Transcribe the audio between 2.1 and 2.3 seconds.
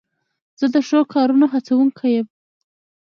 یم.